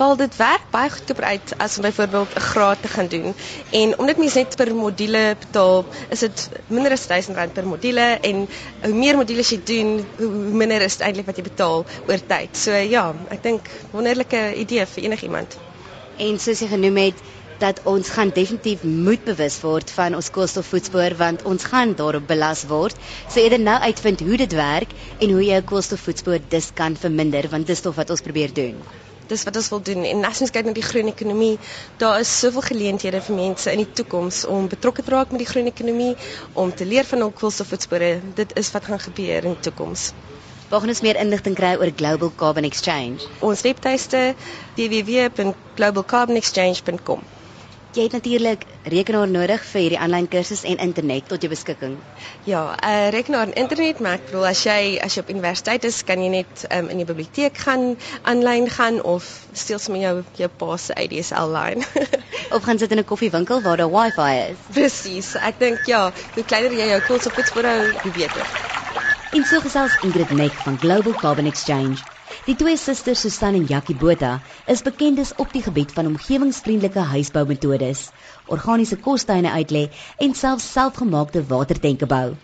val 0.00 0.16
dit 0.16 0.36
werk 0.40 0.62
baie 0.72 0.88
goedkoop 0.88 1.18
uit 1.20 1.50
as 1.60 1.74
om 1.76 1.84
byvoorbeeld 1.84 2.36
'n 2.36 2.44
graad 2.50 2.78
te 2.82 2.88
gaan 2.88 3.08
doen. 3.14 3.34
En 3.80 3.98
omdat 3.98 4.16
mens 4.16 4.34
net 4.34 4.56
per 4.56 4.74
module 4.74 5.36
betaal, 5.40 5.84
is 6.08 6.20
dit 6.24 6.48
minder 6.66 6.92
as 6.92 7.04
R1000 7.08 7.52
per 7.52 7.66
module 7.66 8.06
en 8.28 8.48
hoe 8.82 8.94
meer 8.94 9.16
modules 9.16 9.50
jy 9.50 9.60
doen, 9.64 9.90
hoe 10.18 10.30
minder 10.62 10.82
is 10.82 10.96
eintlik 11.00 11.26
wat 11.26 11.36
jy 11.36 11.42
betaal 11.42 11.84
oor 12.08 12.22
tyd. 12.26 12.56
So 12.56 12.72
ja, 12.72 13.02
ek 13.28 13.42
dink 13.42 13.68
wonderlike 13.90 14.40
idee 14.62 14.86
vir 14.86 15.04
enigiemand. 15.04 15.58
En 16.16 16.38
soos 16.38 16.64
jy 16.64 16.68
genoem 16.72 16.96
het, 16.96 17.20
dat 17.58 17.80
ons 17.84 18.08
gaan 18.08 18.32
definitief 18.32 18.82
moet 18.82 19.24
bewus 19.24 19.60
word 19.60 19.90
van 19.90 20.14
ons 20.14 20.30
koolstofvoetspoor 20.30 21.16
want 21.16 21.42
ons 21.42 21.64
gaan 21.64 21.92
daarop 21.94 22.26
belas 22.26 22.64
word. 22.72 22.96
So 23.28 23.40
eerder 23.40 23.60
nou 23.60 23.76
uitvind 23.80 24.20
hoe 24.20 24.36
dit 24.36 24.52
werk 24.52 24.96
en 25.18 25.30
hoe 25.30 25.44
jy 25.44 25.52
jou 25.52 25.62
koolstofvoetspoor 25.74 26.40
dus 26.48 26.70
kan 26.74 26.96
verminder 26.96 27.48
want 27.52 27.66
dis 27.66 27.80
tog 27.80 27.94
wat 28.00 28.10
ons 28.10 28.24
probeer 28.24 28.54
doen 28.62 28.80
dis 29.30 29.44
wat 29.46 29.56
ons 29.60 29.68
wil 29.72 29.82
doen 29.88 30.02
en 30.12 30.18
as 30.28 30.40
ons 30.44 30.52
kyk 30.54 30.66
na 30.68 30.74
die 30.76 30.84
groen 30.86 31.08
ekonomie, 31.12 31.56
daar 32.02 32.16
is 32.24 32.30
soveel 32.42 32.64
geleenthede 32.68 33.20
vir 33.28 33.36
mense 33.38 33.68
in 33.72 33.80
die 33.84 33.92
toekoms 34.00 34.36
om 34.56 34.60
betrokke 34.72 35.02
te 35.06 35.10
raak 35.14 35.28
met 35.34 35.42
die 35.44 35.50
groen 35.52 35.68
ekonomie, 35.70 36.14
om 36.64 36.68
te 36.74 36.84
leer 36.92 37.06
van 37.12 37.20
hul 37.24 37.32
koolstofvoetspore. 37.42 38.10
Dit 38.42 38.50
is 38.60 38.68
wat 38.76 38.84
gaan 38.90 39.02
gebeur 39.08 39.40
in 39.44 39.52
die 39.56 39.64
toekoms. 39.70 40.02
Waar 40.70 40.80
gaan 40.84 40.94
ons 40.94 41.04
meer 41.06 41.18
inligting 41.18 41.56
kry 41.58 41.72
oor 41.80 41.90
Global 42.02 42.30
Carbon 42.42 42.66
Exchange? 42.68 43.18
Ons 43.42 43.60
webtuiste 43.66 44.20
www.globalcarbonexchange.com. 44.78 47.20
Jy 47.90 48.04
het 48.06 48.12
natuurlik 48.14 48.60
rekenaar 48.86 49.26
nodig 49.26 49.62
vir 49.66 49.80
hierdie 49.82 49.98
aanlyn 49.98 50.28
kursus 50.30 50.60
en 50.62 50.78
internet 50.78 51.24
tot 51.26 51.42
jou 51.42 51.48
beskikking. 51.50 51.96
Ja, 52.46 52.60
uh, 52.86 53.08
rekenaar 53.10 53.48
en 53.48 53.56
internet, 53.64 53.98
maar 53.98 54.20
ek 54.20 54.28
bedoel 54.28 54.46
as 54.52 54.60
jy 54.62 54.76
as 55.02 55.16
jy 55.16 55.24
op 55.24 55.32
universiteit 55.34 55.88
is, 55.88 55.98
kan 56.06 56.22
jy 56.22 56.28
net 56.36 56.62
um, 56.70 56.86
in 56.94 57.02
die 57.02 57.06
biblioteek 57.08 57.58
gaan 57.64 57.96
aanlyn 58.22 58.70
gaan 58.70 59.00
of 59.02 59.26
steel 59.58 59.82
sommer 59.82 60.04
jou 60.04 60.12
jou 60.38 60.50
pa 60.62 60.78
se 60.78 60.94
ADSL 60.94 61.50
lyn. 61.56 61.82
of 62.54 62.62
gaan 62.68 62.78
sit 62.78 62.94
in 62.94 63.02
'n 63.02 63.08
koffiewinkel 63.10 63.64
waar 63.66 63.82
daar 63.82 63.90
Wi-Fi 63.90 64.30
is. 64.52 64.62
Presies. 64.70 65.34
Ek 65.34 65.58
dink 65.58 65.90
ja, 65.90 66.12
hoe 66.38 66.46
kleiner 66.46 66.78
jy 66.78 66.92
jou 66.94 67.00
koolstofvoets 67.10 67.50
voorhou, 67.58 67.90
hoe 68.06 68.14
beter. 68.14 68.54
En 69.34 69.42
so 69.44 69.58
gesels 69.66 69.98
Ingrid 70.06 70.30
Mek 70.30 70.54
van 70.62 70.78
Global 70.78 71.18
Carbon 71.18 71.50
Exchange 71.50 71.98
Die 72.46 72.56
twee 72.56 72.76
susters 72.76 73.20
Susan 73.20 73.54
en 73.54 73.64
Jackie 73.70 73.96
Botha 73.96 74.40
is 74.66 74.82
bekendes 74.82 75.32
op 75.36 75.52
die 75.52 75.62
gebied 75.62 75.92
van 75.92 76.06
omgewingsvriendelike 76.06 77.04
huisboumetodes, 77.14 78.06
organiese 78.46 78.96
kostuine 78.96 79.50
uitlê 79.50 79.88
en 80.18 80.34
selfs 80.34 80.72
selfgemaakte 80.72 81.42
watertenke 81.50 82.06
bou. 82.06 82.36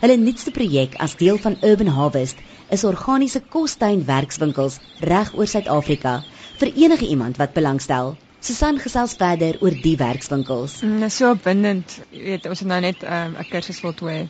Hulle 0.00 0.16
nuutste 0.16 0.50
projek 0.50 0.94
as 1.06 1.16
deel 1.20 1.38
van 1.46 1.56
Urban 1.70 1.92
Harvest 1.96 2.40
is 2.76 2.84
organiese 2.88 3.42
kostuin 3.56 4.04
werkswinkels 4.08 4.78
reg 5.10 5.32
oor 5.36 5.50
Suid-Afrika 5.50 6.14
vir 6.60 6.72
enige 6.84 7.08
iemand 7.16 7.36
wat 7.42 7.52
belangstel. 7.58 8.14
Susan 8.44 8.80
gesels 8.80 9.14
verder 9.20 9.56
oor 9.60 9.76
die 9.84 9.96
werkswinkels. 10.00 10.80
Mm, 10.82 10.98
dit 11.00 11.12
is 11.12 11.20
so 11.20 11.30
opwindend. 11.32 11.98
Jy 12.12 12.24
weet, 12.30 12.48
ons 12.50 12.60
het 12.64 12.68
nou 12.68 12.80
net 12.84 13.04
ehm, 13.04 13.32
'n 13.32 13.44
um, 13.44 13.48
kursus 13.52 13.80
voltooi 13.80 14.28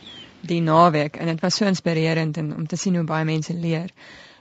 die 0.51 0.61
naweek 0.61 1.17
en 1.19 1.27
dit 1.31 1.41
was 1.41 1.55
so 1.55 1.65
inspirerend 1.65 2.37
en 2.37 2.53
om 2.55 2.67
te 2.67 2.77
sien 2.77 2.95
hoe 2.95 3.03
baie 3.03 3.25
mense 3.25 3.53
leer. 3.53 3.91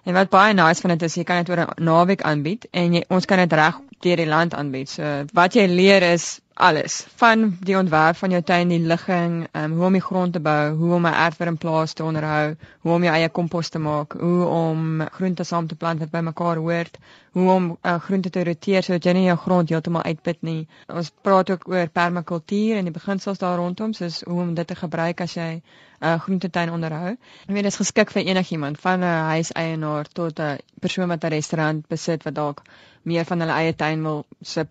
En 0.04 0.12
wat 0.12 0.28
baie 0.28 0.54
nice 0.54 0.80
van 0.84 0.92
dit 0.94 1.02
is 1.02 1.14
jy 1.16 1.24
kan 1.24 1.42
dit 1.42 1.50
oor 1.50 1.64
'n 1.64 1.84
naweek 1.84 2.22
aanbied 2.22 2.66
en 2.70 2.94
jy, 2.94 3.04
ons 3.08 3.24
kan 3.24 3.38
dit 3.38 3.52
reg 3.52 3.80
deur 4.00 4.16
die 4.16 4.26
land 4.28 4.54
aanbied. 4.54 4.88
So 4.88 5.24
wat 5.32 5.54
jy 5.54 5.66
leer 5.66 6.02
is 6.02 6.40
alles 6.54 7.06
van 7.16 7.56
die 7.60 7.76
ontwerp 7.76 8.16
van 8.16 8.30
jou 8.30 8.42
tuin, 8.42 8.68
die 8.68 8.78
ligging, 8.78 9.46
um, 9.58 9.72
hoe 9.74 9.86
om 9.86 9.96
die 9.98 10.02
grond 10.02 10.32
te 10.32 10.40
bou, 10.40 10.74
hoe 10.78 10.92
om 10.94 11.06
'n 11.06 11.14
erfwerm 11.26 11.56
plaas 11.58 11.92
te 11.92 12.04
onderhou, 12.04 12.54
hoe 12.80 12.92
om 12.92 13.02
jou 13.02 13.14
eie 13.14 13.28
kompos 13.28 13.68
te 13.68 13.78
maak, 13.78 14.12
hoe 14.12 14.44
om 14.46 15.08
groente 15.12 15.44
saam 15.44 15.66
te 15.66 15.74
plant 15.74 15.98
wat 15.98 16.10
bymekaar 16.10 16.56
hoort, 16.56 16.98
hoe 17.32 17.50
om 17.50 17.78
uh, 17.82 17.94
groente 17.94 18.30
te 18.30 18.44
roteer 18.44 18.82
sodat 18.82 19.04
jy 19.04 19.12
nie 19.12 19.24
jou 19.24 19.36
grond 19.36 19.68
heeltemal 19.68 20.02
uitput 20.02 20.42
nie. 20.42 20.68
Ons 20.88 21.10
praat 21.22 21.50
ook 21.50 21.68
oor 21.68 21.88
permakultuur 21.88 22.76
en 22.76 22.84
die 22.84 22.94
beginsels 22.94 23.38
daar 23.38 23.56
rondom, 23.56 23.92
soos 23.92 24.22
hoe 24.22 24.40
om 24.40 24.54
dit 24.54 24.66
te 24.66 24.74
gebruik 24.74 25.20
as 25.20 25.34
jy 25.34 25.50
'n 25.54 25.62
uh, 26.06 26.20
groentetuin 26.20 26.70
onderhou. 26.70 27.10
Ek 27.48 27.54
weet 27.54 27.62
dit 27.62 27.72
is 27.72 27.82
geskik 27.82 28.10
vir 28.10 28.22
enigiemand, 28.22 28.80
van 28.80 29.00
'n 29.00 29.26
huiseienaar 29.34 30.06
tot 30.12 30.38
'n 30.38 30.58
persoon 30.80 31.08
wat 31.08 31.24
'n 31.24 31.28
restaurant 31.28 31.88
besit 31.88 32.22
wat 32.22 32.34
dalk 32.34 32.62
meer 33.04 33.24
van 33.28 33.40
hulle 33.44 33.52
eie 33.52 33.74
tuin 33.76 34.02
wil 34.02 34.24
se 34.40 34.64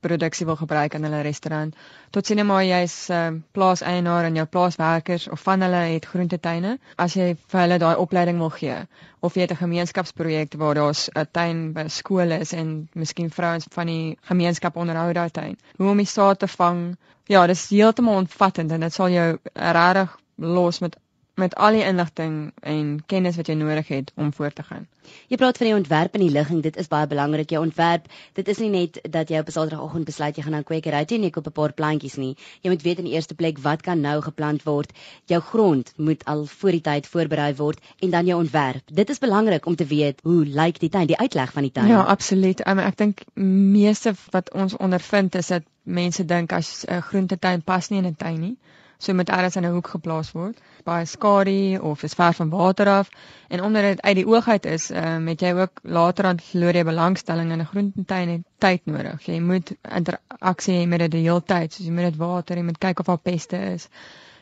produksie 0.00 0.46
wil 0.46 0.56
gebruik 0.56 0.94
in 0.94 1.04
hulle 1.04 1.20
restaurant. 1.24 1.74
Tot 2.10 2.26
sien 2.26 2.46
maar 2.46 2.64
jy's 2.64 2.94
'n 3.08 3.12
uh, 3.12 3.40
plaaseienaar 3.52 4.24
en 4.24 4.34
jou 4.34 4.46
plaaswerkers 4.46 5.28
of 5.28 5.40
van 5.40 5.60
hulle 5.60 5.82
het 5.94 6.06
groentetuine, 6.12 6.78
as 6.96 7.14
jy 7.14 7.36
vir 7.52 7.60
hulle 7.60 7.78
daai 7.78 7.96
opleiding 7.96 8.38
wil 8.38 8.50
gee 8.50 8.78
of 9.20 9.34
jy 9.34 9.42
het 9.42 9.52
'n 9.52 9.62
gemeenskapsprojek 9.64 10.54
waar 10.56 10.74
daar's 10.74 11.08
'n 11.14 11.26
tuin 11.32 11.72
by 11.72 11.88
skool 11.88 12.30
is 12.30 12.52
en 12.52 12.88
miskien 12.92 13.30
vrouens 13.30 13.66
van 13.70 13.86
die 13.86 14.18
gemeenskap 14.22 14.76
onderhou 14.76 15.12
daai 15.12 15.30
tuin. 15.30 15.56
Hoe 15.76 15.90
om 15.90 15.96
die 15.96 16.06
saad 16.06 16.38
te 16.38 16.48
vang? 16.48 16.96
Ja, 17.26 17.46
dis 17.46 17.68
heeltemal 17.68 18.16
omvattend 18.16 18.72
en 18.72 18.80
dit 18.80 18.92
sal 18.92 19.08
jou 19.08 19.38
regtig 19.54 20.18
los 20.36 20.78
met 20.78 20.96
met 21.40 21.56
al 21.56 21.76
die 21.78 21.84
inligting 21.84 22.38
en 22.62 22.96
kennis 23.10 23.36
wat 23.40 23.48
jy 23.50 23.56
nodig 23.58 23.88
het 23.88 24.12
om 24.16 24.32
voort 24.36 24.54
te 24.60 24.64
gaan. 24.66 24.86
Jy 25.32 25.38
praat 25.40 25.58
van 25.58 25.66
die 25.66 25.74
ontwerp 25.74 26.14
en 26.14 26.22
die 26.22 26.32
ligging, 26.32 26.60
dit 26.62 26.76
is 26.78 26.88
baie 26.90 27.08
belangrik. 27.10 27.50
Jou 27.54 27.62
ontwerp, 27.64 28.06
dit 28.38 28.48
is 28.52 28.60
nie 28.62 28.68
net 28.70 28.98
dat 29.16 29.30
jy 29.32 29.40
op 29.42 29.48
'n 29.48 29.54
Saterdagoggend 29.56 30.04
besluit 30.10 30.36
jy 30.36 30.42
gaan 30.42 30.56
na 30.56 30.62
kwekery 30.62 31.04
toe 31.04 31.16
en 31.16 31.24
jy 31.24 31.30
koop 31.30 31.46
'n 31.46 31.56
paar 31.58 31.72
plantjies 31.72 32.16
nie. 32.16 32.36
Jy 32.62 32.70
moet 32.70 32.82
weet 32.82 32.98
in 32.98 33.08
die 33.08 33.14
eerste 33.14 33.34
plek 33.34 33.58
wat 33.58 33.82
kan 33.82 34.00
nou 34.00 34.20
geplant 34.20 34.62
word. 34.62 34.92
Jou 35.26 35.40
grond 35.40 35.92
moet 35.96 36.24
al 36.24 36.46
voor 36.46 36.70
die 36.70 36.80
tyd 36.80 37.06
voorberei 37.06 37.54
word 37.54 37.80
en 38.00 38.10
dan 38.10 38.26
jou 38.26 38.38
ontwerp. 38.38 38.82
Dit 38.86 39.10
is 39.10 39.18
belangrik 39.18 39.66
om 39.66 39.76
te 39.76 39.86
weet 39.86 40.20
hoe 40.22 40.44
lyk 40.44 40.78
die 40.78 40.88
tuin, 40.88 41.06
die 41.06 41.18
uitleg 41.18 41.52
van 41.52 41.62
die 41.62 41.72
tuin. 41.72 41.88
Ja, 41.88 42.02
absoluut. 42.02 42.66
Um, 42.66 42.78
ek 42.78 42.96
dink 42.96 43.20
meeste 43.34 44.14
wat 44.30 44.52
ons 44.52 44.76
ondervind 44.76 45.34
is 45.34 45.46
dat 45.46 45.62
mense 45.82 46.24
dink 46.24 46.52
as 46.52 46.84
'n 46.86 47.00
groentetuin 47.00 47.62
pas 47.62 47.88
nie 47.88 47.98
in 47.98 48.06
'n 48.06 48.16
tuin 48.16 48.40
nie. 48.40 48.56
So 49.00 49.14
moet 49.16 49.30
alles 49.32 49.56
in 49.56 49.64
'n 49.64 49.72
hoek 49.72 49.88
geplaas 49.88 50.32
word. 50.36 50.58
Baie 50.84 51.04
skadu 51.08 51.78
of 51.90 52.02
is 52.02 52.14
ver 52.14 52.34
van 52.38 52.50
water 52.50 52.88
af 52.88 53.08
en 53.48 53.62
omdat 53.62 53.82
dit 53.82 54.00
uit 54.00 54.16
die 54.16 54.26
oog 54.26 54.48
uit 54.48 54.66
is, 54.66 54.90
um, 54.90 55.26
het 55.26 55.40
jy 55.40 55.52
ook 55.56 55.80
later 55.82 56.24
aan 56.24 56.40
verloor 56.40 56.74
jy 56.76 56.84
belangstelling 56.84 57.52
in 57.52 57.60
'n 57.60 57.70
groentetuin 57.72 58.28
en 58.28 58.44
tyd 58.58 58.80
nodig. 58.84 59.22
Jy 59.26 59.40
moet 59.40 59.72
interaksie 59.82 60.74
hê 60.80 60.86
met 60.88 60.98
dit 60.98 61.10
die 61.10 61.22
hele 61.22 61.42
tyd. 61.42 61.72
So 61.72 61.82
jy 61.84 61.90
moet 61.90 62.04
dit 62.12 62.16
water, 62.16 62.56
jy 62.56 62.62
moet 62.62 62.78
kyk 62.78 63.00
of 63.00 63.06
daar 63.06 63.18
peste 63.18 63.56
is. 63.72 63.88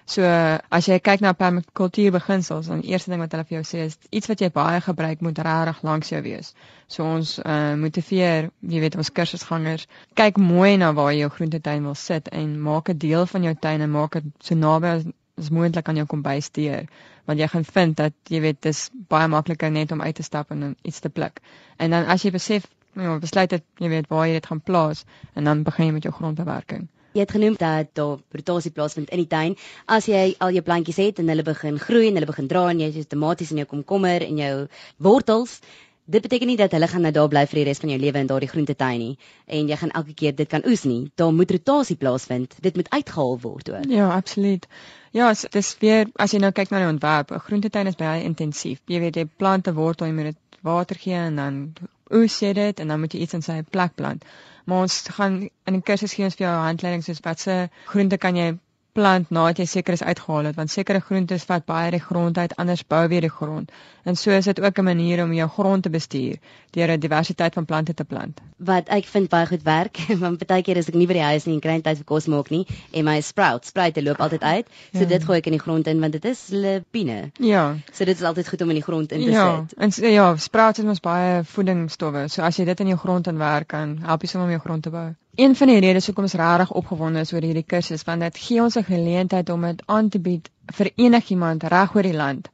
So 0.09 0.25
as 0.25 0.87
jy 0.89 0.97
kyk 1.05 1.21
na 1.21 1.35
permakultuur 1.37 2.15
beginsels, 2.15 2.71
dan 2.73 2.81
eerste 2.81 3.11
ding 3.13 3.21
wat 3.21 3.35
hulle 3.37 3.45
vir 3.51 3.59
jou 3.59 3.65
sê 3.71 3.83
is 3.91 3.97
iets 4.09 4.31
wat 4.31 4.41
jy 4.41 4.49
baie 4.55 4.79
gebruik 4.87 5.21
moet 5.27 5.41
regtig 5.45 5.83
langs 5.85 6.13
jou 6.15 6.21
wees. 6.25 6.55
So 6.95 7.05
ons 7.05 7.35
uh, 7.43 7.75
motiveer, 7.77 8.49
jy 8.73 8.81
weet 8.81 8.97
ons 8.97 9.13
kursusgangers, 9.19 9.85
kyk 10.17 10.41
mooi 10.41 10.79
na 10.81 10.95
waar 10.97 11.13
jy 11.13 11.27
jou 11.27 11.31
groentetuin 11.37 11.85
wil 11.91 11.99
sit 12.07 12.33
en 12.41 12.57
maak 12.71 12.89
'n 12.89 12.97
deel 13.05 13.29
van 13.35 13.51
jou 13.51 13.55
tuin 13.69 13.85
en 13.85 13.95
maak 13.99 14.17
dit 14.17 14.33
so 14.49 14.57
naby 14.57 14.97
as, 14.97 15.07
as 15.45 15.53
moontlik 15.53 15.93
aan 15.93 16.01
jou 16.01 16.09
kombuis 16.17 16.49
deur, 16.57 16.89
want 17.29 17.45
jy 17.45 17.53
gaan 17.53 17.69
vind 17.77 17.97
dat 18.01 18.17
jy 18.33 18.41
weet 18.49 18.65
dis 18.65 18.85
baie 19.13 19.29
makliker 19.29 19.71
net 19.71 19.93
om 19.93 20.01
uit 20.01 20.17
te 20.17 20.25
stap 20.25 20.57
en 20.57 20.77
iets 20.83 21.05
te 21.05 21.13
pluk. 21.13 21.45
En 21.77 21.93
dan 21.93 22.09
as 22.09 22.25
jy 22.25 22.33
besef, 22.33 22.65
jy 22.97 23.05
nou, 23.05 23.21
besluit 23.21 23.53
dat 23.53 23.65
jy 23.77 23.93
weet 23.93 24.09
waar 24.09 24.25
jy 24.27 24.41
dit 24.41 24.53
gaan 24.55 24.65
plaas 24.65 25.05
en 25.35 25.45
dan 25.45 25.69
begin 25.69 25.93
jy 25.93 25.99
met 26.01 26.09
jou 26.09 26.17
grondbewerking. 26.17 26.89
Jy 27.17 27.25
het 27.25 27.35
genoem 27.35 27.57
dat 27.59 27.91
daar 27.97 28.19
rotasie 28.37 28.71
plaasvind 28.71 29.11
in 29.11 29.23
die 29.23 29.31
tuin. 29.31 29.57
As 29.87 30.07
jy 30.07 30.35
al 30.39 30.53
jou 30.53 30.63
plantjies 30.63 31.01
het 31.01 31.19
en 31.19 31.29
hulle 31.33 31.43
begin 31.43 31.79
groei 31.81 32.09
en 32.09 32.19
hulle 32.21 32.29
begin 32.29 32.49
dra 32.49 32.69
en 32.71 32.81
jy 32.81 32.93
het 32.95 33.09
tomaties 33.09 33.53
en 33.55 33.63
jou 33.63 33.69
komkommer 33.71 34.25
en 34.27 34.41
jou 34.43 34.55
wortels, 34.99 35.61
dit 36.09 36.25
beteken 36.25 36.49
nie 36.49 36.57
dat 36.57 36.73
hulle 36.73 36.89
gaan 36.89 37.05
nou 37.05 37.13
daar 37.13 37.29
bly 37.33 37.45
vir 37.49 37.61
die 37.61 37.65
res 37.69 37.81
van 37.83 37.91
jou 37.93 37.99
lewe 38.01 38.21
in 38.23 38.29
daardie 38.31 38.49
groentetuin 38.49 39.01
nie 39.03 39.17
en 39.47 39.69
jy 39.69 39.77
gaan 39.81 39.93
elke 40.01 40.15
keer 40.21 40.37
dit 40.37 40.49
kan 40.49 40.65
oes 40.69 40.85
nie. 40.89 41.11
Daar 41.21 41.33
moet 41.33 41.51
rotasie 41.57 41.97
plaasvind. 41.97 42.57
Dit 42.65 42.77
moet 42.77 42.89
uitgehaal 42.93 43.37
word 43.43 43.71
ook. 43.71 43.91
Ja, 43.93 44.09
absoluut. 44.15 44.69
Ja, 45.13 45.33
dis 45.53 45.77
weer 45.81 46.09
as 46.17 46.33
jy 46.33 46.41
nou 46.45 46.53
kyk 46.53 46.73
na 46.73 46.83
die 46.85 46.93
ontwerp, 46.93 47.33
'n 47.33 47.45
groentetuin 47.49 47.87
is 47.87 47.97
baie 47.97 48.23
intensief. 48.23 48.81
Jy 48.87 49.01
weet 49.01 49.17
jy 49.17 49.25
plant 49.25 49.69
'n 49.69 49.75
wortel, 49.75 50.07
jy 50.07 50.13
moet 50.13 50.33
dit 50.33 50.61
water 50.63 50.97
gee 50.97 51.15
en 51.15 51.37
dan 51.37 51.73
oes 52.15 52.39
jy 52.43 52.53
dit 52.57 52.81
en 52.81 52.89
dan 52.89 53.01
moet 53.01 53.13
jy 53.13 53.21
iets 53.25 53.37
in 53.39 53.45
sy 53.45 53.63
plek 53.63 53.95
plant. 53.95 54.25
Maar 54.65 54.87
ons 54.87 55.01
gaan 55.17 55.41
in 55.43 55.77
die 55.79 55.85
kursus 55.85 56.15
gee 56.17 56.25
ons 56.29 56.37
vir 56.39 56.47
jou 56.47 56.57
handleiding 56.63 57.05
soos 57.05 57.23
watse 57.25 57.59
groente 57.93 58.19
kan 58.21 58.37
jy 58.37 58.53
plant 58.99 59.31
nadat 59.31 59.63
jy 59.63 59.67
seker 59.71 59.95
is 59.95 60.03
uitgehaal 60.03 60.51
het 60.51 60.57
want 60.59 60.73
sekere 60.73 61.01
groentes 61.05 61.47
vat 61.49 61.67
baie 61.69 61.91
die 61.95 62.03
grond 62.03 62.39
uit 62.39 62.55
anders 62.63 62.83
bou 62.95 63.05
weer 63.13 63.23
die 63.27 63.33
grond. 63.33 63.71
En 64.09 64.17
so 64.17 64.33
is 64.35 64.49
dit 64.51 64.61
ook 64.61 64.79
'n 64.79 64.85
manier 64.85 65.23
om 65.23 65.33
jou 65.33 65.49
grond 65.57 65.83
te 65.83 65.91
bestuur 65.91 66.39
deur 66.77 66.91
'n 66.93 67.01
diversiteit 67.01 67.55
van 67.55 67.65
plante 67.65 67.95
te 67.95 68.05
plant. 68.05 68.41
Wat 68.57 68.89
ek 68.89 69.05
vind 69.05 69.29
baie 69.29 69.47
goed 69.47 69.63
werk 69.63 69.97
want 70.25 70.47
baie 70.47 70.63
keer 70.63 70.77
is 70.77 70.89
ek 70.89 70.95
nie 70.95 71.07
by 71.07 71.13
die 71.13 71.29
huis 71.31 71.47
nie 71.47 71.55
en 71.55 71.61
kry 71.61 71.81
tyd 71.81 71.97
vir 71.97 72.05
kos 72.05 72.27
maak 72.27 72.51
nie 72.51 72.67
en 72.93 73.05
my 73.05 73.21
sprouts 73.21 73.69
spruite 73.69 74.03
loop 74.03 74.21
altyd 74.21 74.43
uit 74.43 74.67
so 74.93 75.01
ja. 75.01 75.05
dit 75.15 75.25
gooi 75.25 75.39
ek 75.39 75.47
in 75.47 75.57
die 75.59 75.65
grond 75.67 75.87
in 75.87 76.01
want 76.01 76.13
dit 76.13 76.25
is 76.25 76.49
lepine 76.49 77.31
ja. 77.39 77.77
So 77.93 78.05
dit 78.05 78.17
is 78.17 78.23
altyd 78.23 78.49
goed 78.49 78.63
om 78.63 78.69
in 78.69 78.81
die 78.81 78.87
grond 78.89 79.13
in 79.13 79.25
te 79.25 79.31
ja. 79.31 79.67
sit. 79.69 79.79
en 79.79 80.13
ja 80.13 80.37
sprouts 80.37 80.79
het 80.79 80.87
ons 80.87 81.01
baie 81.01 81.45
voedingsstowwe 81.45 82.29
so 82.29 82.43
as 82.43 82.57
jy 82.57 82.65
dit 82.65 82.81
in 82.81 82.95
jou 82.95 82.99
grond 82.99 83.27
inwerk 83.27 83.69
kan 83.69 83.99
help 84.03 84.23
jy 84.23 84.29
sommer 84.29 84.49
om 84.49 84.57
jou 84.57 84.63
grond 84.67 84.83
te 84.83 84.91
bou 84.91 85.09
Een 85.39 85.57
van 85.57 85.71
die 85.71 85.79
redes 85.79 86.07
hoekom 86.07 86.25
ons 86.27 86.33
regtig 86.35 86.71
opgewonde 86.81 87.21
is 87.23 87.31
oor 87.33 87.45
hierdie 87.47 87.67
kursus 87.73 88.03
want 88.07 88.25
dit 88.27 88.39
gee 88.45 88.63
ons 88.63 88.77
'n 88.79 88.87
geleentheid 88.87 89.51
om 89.55 89.67
dit 89.67 89.83
aan 89.87 90.09
te 90.09 90.19
bied 90.19 90.49
vir 90.79 90.89
enigiemand 90.95 91.67
reg 91.75 91.95
oor 91.95 92.07
die 92.07 92.17
land 92.21 92.49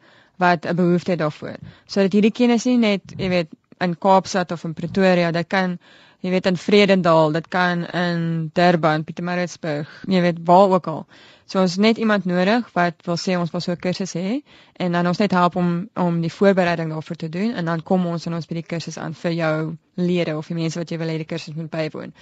wat 0.44 0.66
'n 0.66 0.76
behoefte 0.76 1.10
het 1.10 1.18
daarvoor. 1.18 1.56
Sodat 1.86 2.12
hierdie 2.12 2.32
kennis 2.40 2.64
nie 2.64 2.76
net, 2.76 3.14
jy 3.16 3.28
weet, 3.28 3.48
in 3.80 3.98
Kaapstad 3.98 4.52
of 4.52 4.64
in 4.64 4.74
Pretoria, 4.74 5.30
dit 5.30 5.46
kan 5.46 5.78
jy 6.20 6.30
weet 6.30 6.46
in 6.46 6.56
Vredendal, 6.56 7.32
dit 7.32 7.48
kan 7.48 7.86
in 7.86 8.50
Durban, 8.52 9.04
Pietermaritzburg, 9.04 10.04
jy 10.06 10.20
weet 10.20 10.38
waar 10.44 10.68
ook 10.68 10.86
al. 10.86 11.06
So 11.46 11.60
ons 11.60 11.76
net 11.76 11.96
iemand 11.96 12.24
nodig 12.24 12.68
wat 12.72 12.94
wil 13.04 13.16
sê 13.16 13.38
ons 13.38 13.50
wil 13.50 13.60
so 13.60 13.72
'n 13.72 13.80
kursus 13.86 14.12
hê 14.12 14.42
en 14.76 14.92
dan 14.92 15.06
ons 15.06 15.18
net 15.18 15.30
help 15.30 15.56
om 15.56 15.88
om 15.94 16.20
die 16.20 16.32
voorbereiding 16.32 16.90
daarvoor 16.90 17.16
te 17.16 17.28
doen 17.28 17.54
en 17.54 17.64
dan 17.64 17.82
kom 17.82 18.06
ons 18.06 18.26
en 18.26 18.34
ons 18.34 18.46
by 18.46 18.54
die 18.54 18.68
kursus 18.74 18.98
aan 18.98 19.14
vir 19.14 19.32
jou 19.32 19.76
lede 19.94 20.36
of 20.36 20.48
die 20.50 20.56
mense 20.56 20.78
wat 20.78 20.90
jy 20.90 20.98
wil 20.98 21.10
hê 21.12 21.16
die 21.20 21.28
kursus 21.28 21.54
moet 21.54 21.70
bywoon. 21.70 22.12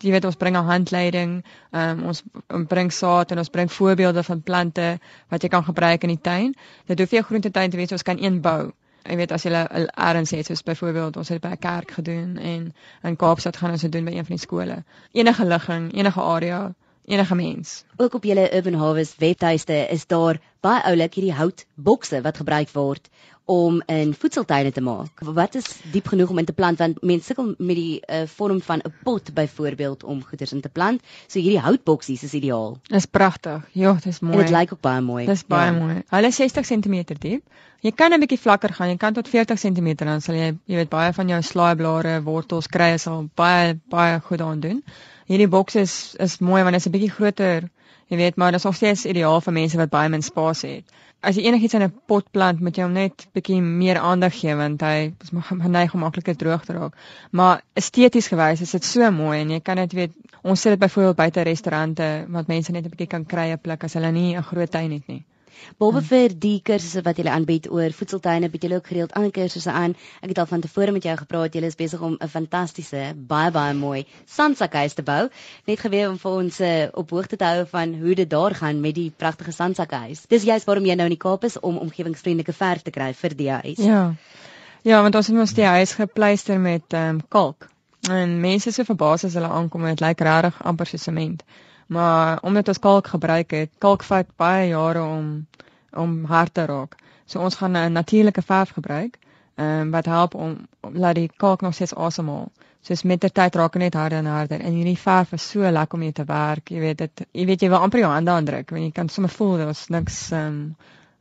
Jy 0.00 0.12
weet 0.14 0.24
ons 0.28 0.36
bring 0.36 0.56
'n 0.56 0.68
handleiding, 0.68 1.44
um, 1.72 2.04
ons 2.12 2.22
bring 2.68 2.92
saad 2.92 3.32
en 3.32 3.38
ons 3.38 3.48
bring 3.48 3.72
voorbeelde 3.72 4.22
van 4.22 4.42
plante 4.42 4.98
wat 5.28 5.42
jy 5.42 5.48
kan 5.48 5.64
gebruik 5.64 6.02
in 6.02 6.14
die 6.14 6.20
tuin. 6.20 6.54
Dit 6.86 6.98
hoef 6.98 7.10
jy 7.10 7.22
groentetuin 7.22 7.70
te 7.70 7.76
wees, 7.76 7.92
ons 7.92 8.02
kan 8.02 8.18
een 8.18 8.40
bou. 8.40 8.72
Ek 9.02 9.16
weet 9.16 9.32
as 9.32 9.42
jy 9.42 9.50
erns 9.50 10.30
het 10.30 10.46
soos 10.46 10.62
byvoorbeeld 10.62 11.16
ons 11.16 11.28
het 11.28 11.40
by 11.40 11.48
'n 11.56 11.58
kerk 11.58 11.90
gedoen 11.90 12.38
en 12.38 12.74
in 13.02 13.16
Kaapstad 13.16 13.56
gaan 13.56 13.70
ons 13.70 13.80
dit 13.80 13.92
doen 13.92 14.04
by 14.04 14.12
een 14.12 14.26
van 14.26 14.36
die 14.36 14.46
skole. 14.46 14.84
Enige 15.12 15.44
ligging, 15.44 15.92
enige 15.94 16.20
area 16.20 16.74
enige 17.04 17.34
mens. 17.34 17.84
Ook 17.96 18.14
op 18.14 18.24
julle 18.24 18.54
Urban 18.54 18.74
Harvest 18.74 19.18
webtuiste 19.18 19.86
is 19.88 20.06
daar 20.06 20.40
baie 20.60 20.82
oulik 20.82 21.14
hierdie 21.14 21.34
houtbokse 21.34 22.20
wat 22.20 22.36
gebruik 22.36 22.70
word 22.72 23.08
om 23.44 23.82
in 23.86 24.14
voedseltuine 24.14 24.72
te 24.72 24.80
maak. 24.80 25.20
Wat 25.20 25.54
is 25.54 25.66
diep 25.92 26.06
genoeg 26.12 26.30
om 26.30 26.38
in 26.38 26.44
te 26.44 26.52
plant 26.52 26.78
want 26.78 27.02
mense 27.02 27.26
sukkel 27.26 27.54
met 27.58 27.76
die 27.76 28.00
uh, 28.06 28.22
vorm 28.26 28.60
van 28.62 28.82
'n 28.84 28.92
pot 29.02 29.34
byvoorbeeld 29.34 30.04
om 30.04 30.24
goeders 30.24 30.52
in 30.52 30.60
te 30.60 30.68
plant. 30.68 31.02
So 31.26 31.38
hierdie 31.38 31.60
houtboksies 31.60 32.22
is 32.22 32.34
ideaal. 32.34 32.78
Dis 32.88 33.06
pragtig. 33.06 33.68
Ja, 33.72 33.96
dis 34.04 34.20
mooi. 34.20 34.34
En 34.34 34.40
dit 34.40 34.50
lyk 34.50 34.72
ook 34.72 34.80
baie 34.80 35.00
mooi. 35.00 35.26
Dis 35.26 35.46
baie 35.46 35.72
ja. 35.72 35.78
mooi. 35.78 36.02
Hulle 36.08 36.26
is 36.26 36.36
60 36.36 36.66
cm 36.66 37.04
diep. 37.18 37.42
Jy 37.80 37.90
kan 37.90 38.12
'n 38.12 38.20
bietjie 38.20 38.40
vlakker 38.40 38.72
gaan. 38.72 38.88
Jy 38.88 38.96
kan 38.96 39.12
tot 39.12 39.28
40 39.28 39.58
cm 39.58 39.94
dan 39.94 40.20
sal 40.20 40.34
jy 40.34 40.58
jy 40.64 40.76
weet 40.76 40.88
baie 40.88 41.12
van 41.12 41.28
jou 41.28 41.42
slaaiblare, 41.42 42.22
wortels 42.22 42.66
kry 42.66 42.96
sal 42.96 43.28
baie 43.34 43.80
baie 43.88 44.20
goed 44.20 44.40
aan 44.40 44.60
doen 44.60 44.82
hierdie 45.32 45.48
boks 45.48 45.78
is 45.80 45.94
is 46.26 46.40
mooi 46.44 46.62
want 46.62 46.76
dit 46.76 46.82
is 46.82 46.88
'n 46.88 46.94
bietjie 46.96 47.14
groter, 47.16 47.68
jy 48.12 48.18
weet, 48.20 48.36
maar 48.36 48.52
dit 48.52 48.60
is 48.60 48.66
nog 48.68 48.76
steeds 48.76 49.06
ideaal 49.08 49.40
vir 49.40 49.54
mense 49.56 49.78
wat 49.80 49.92
baie 49.92 50.10
min 50.12 50.24
spasie 50.24 50.70
het. 50.74 50.98
As 51.22 51.38
jy 51.38 51.46
enigiets 51.46 51.76
in 51.78 51.84
'n 51.86 51.94
pot 52.10 52.26
plant, 52.34 52.60
moet 52.60 52.76
jy 52.76 52.84
hom 52.84 52.92
net 52.92 53.26
bietjie 53.32 53.60
meer 53.62 53.98
aandag 53.98 54.34
gee 54.40 54.54
want 54.58 54.82
hy 54.82 55.12
is 55.22 55.30
geneig 55.66 55.94
om 55.94 56.04
makliker 56.04 56.36
droog 56.36 56.64
te 56.66 56.76
raak. 56.76 56.98
Maar 57.30 57.62
esteties 57.74 58.28
gewys 58.28 58.60
is 58.60 58.74
dit 58.76 58.84
so 58.84 59.10
mooi 59.10 59.40
en 59.40 59.50
jy 59.50 59.60
kan 59.60 59.76
dit 59.76 59.92
weet, 59.92 60.12
ons 60.42 60.60
sit 60.60 60.72
dit 60.72 60.80
byvoorbeeld 60.80 61.16
buite 61.16 61.42
restaurante 61.42 62.08
wat 62.28 62.48
mense 62.48 62.72
net 62.72 62.84
'n 62.84 62.90
bietjie 62.90 63.12
kan 63.14 63.24
kry 63.24 63.50
'n 63.52 63.58
plek 63.58 63.84
as 63.84 63.94
hulle 63.94 64.12
nie 64.12 64.36
'n 64.36 64.42
groot 64.42 64.70
tuin 64.70 64.92
het 64.92 65.06
nie. 65.06 65.24
Behalwe 65.78 66.00
hmm. 66.00 66.08
vir 66.08 66.34
die 66.44 66.60
kursusse 66.64 67.02
wat 67.06 67.18
julle 67.20 67.32
aanbied 67.32 67.68
oor 67.70 67.94
voedseltuine, 67.96 68.50
bied 68.52 68.62
julle 68.66 68.78
ook 68.80 68.90
gereeld 68.90 69.14
ander 69.18 69.32
kursusse 69.34 69.70
aan. 69.70 69.96
Ek 70.20 70.32
het 70.32 70.38
al 70.42 70.48
van 70.50 70.60
tevore 70.64 70.92
met 70.92 71.06
jou 71.08 71.16
gepraat, 71.16 71.54
julle 71.54 71.70
is 71.72 71.78
besig 71.78 72.00
om 72.00 72.16
'n 72.18 72.28
fantastiese, 72.28 73.02
baie 73.16 73.50
baie 73.50 73.74
mooi 73.74 74.04
sandsakhuis 74.26 74.94
te 74.94 75.02
bou. 75.02 75.28
Net 75.66 75.80
geweet 75.80 76.08
om 76.08 76.18
vir 76.18 76.32
ons 76.32 76.60
uh, 76.60 76.86
op 76.92 77.10
hoogte 77.10 77.36
te 77.36 77.44
hou 77.44 77.66
van 77.66 77.94
hoe 77.94 78.14
dit 78.14 78.30
daar 78.30 78.54
gaan 78.54 78.80
met 78.80 78.94
die 78.94 79.10
pragtige 79.16 79.52
sandsakhuis. 79.52 80.24
Dis 80.28 80.42
juist 80.42 80.66
waarom 80.66 80.86
jy 80.86 80.94
nou 80.94 81.06
in 81.10 81.16
die 81.16 81.24
Kaap 81.26 81.44
is 81.44 81.60
om 81.60 81.78
omgewingsvriendelike 81.78 82.52
verf 82.52 82.82
te 82.82 82.90
kry 82.90 83.12
vir 83.14 83.36
die 83.36 83.50
huis. 83.50 83.78
Ja. 83.78 84.14
Ja, 84.82 85.02
want 85.02 85.14
ons 85.14 85.26
het 85.26 85.36
ons 85.38 85.54
die 85.54 85.64
huis 85.64 85.94
gepleister 85.94 86.58
met 86.58 86.92
ehm 86.92 87.08
um, 87.08 87.20
kalk. 87.28 87.68
En 88.10 88.40
mense 88.40 88.68
is 88.68 88.74
so 88.74 88.84
verbaas 88.84 89.24
as 89.24 89.34
hulle 89.38 89.48
aankom 89.48 89.84
en 89.84 89.94
dit 89.94 90.00
lyk 90.00 90.20
regtig 90.20 90.56
amper 90.66 90.86
soos 90.86 91.02
sement 91.06 91.44
maar 91.86 92.38
omdat 92.42 92.68
ons 92.68 92.78
kalk 92.78 93.06
gebruik 93.06 93.50
het, 93.50 93.70
kalk 93.78 94.02
vat 94.02 94.26
baie 94.36 94.68
jare 94.68 95.02
om 95.02 95.46
om 95.92 96.24
hard 96.24 96.54
te 96.54 96.64
raak. 96.64 96.96
So 97.24 97.40
ons 97.40 97.54
gaan 97.54 97.76
'n 97.76 97.92
natuurlike 97.92 98.42
verf 98.42 98.70
gebruik, 98.70 99.18
ehm 99.54 99.80
um, 99.80 99.90
wat 99.90 100.04
help 100.04 100.34
om, 100.34 100.66
om 100.80 100.96
laat 100.96 101.14
die 101.14 101.30
kalk 101.36 101.60
nog 101.60 101.74
steeds 101.74 101.94
asemhaal. 101.94 102.52
Soos 102.80 103.02
met 103.02 103.20
die 103.20 103.30
tyd 103.30 103.54
raak 103.54 103.72
dit 103.72 103.82
net 103.82 103.94
harder 103.94 104.18
en 104.18 104.26
harder 104.26 104.60
en 104.60 104.72
hierdie 104.72 104.98
verf 104.98 105.32
is 105.32 105.48
so 105.50 105.70
lekker 105.70 105.94
om 105.94 106.00
mee 106.00 106.12
te 106.12 106.24
werk. 106.24 106.68
Jy 106.68 106.80
weet 106.80 106.98
dit, 106.98 107.26
jy 107.32 107.46
weet 107.46 107.60
jy 107.60 107.68
wil 107.68 107.78
amper 107.78 107.98
jou 107.98 108.10
hande 108.12 108.30
aandruk, 108.30 108.70
want 108.70 108.82
jy 108.82 108.90
kan 108.90 109.08
sommer 109.08 109.30
voel 109.30 109.56
daar's 109.56 109.88
niks 109.88 110.30
ehm 110.30 110.46
um, 110.46 110.76